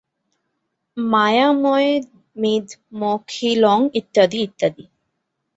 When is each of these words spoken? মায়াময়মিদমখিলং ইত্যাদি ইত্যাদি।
মায়াময়মিদমখিলং 0.97 1.99
ইত্যাদি 3.99 4.37
ইত্যাদি। 4.47 4.83